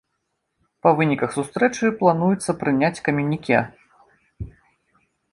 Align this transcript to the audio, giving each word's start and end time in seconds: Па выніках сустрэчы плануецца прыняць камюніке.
Па 0.85 0.91
выніках 0.99 1.33
сустрэчы 1.35 1.91
плануецца 1.99 2.55
прыняць 2.63 3.03
камюніке. 3.09 3.59